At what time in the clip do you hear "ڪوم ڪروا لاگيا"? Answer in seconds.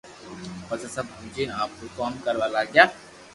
1.97-2.85